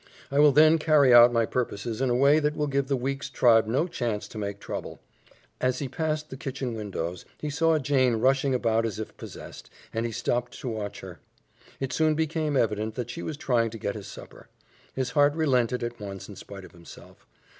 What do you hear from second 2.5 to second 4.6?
will give the Weeks tribe no chance to make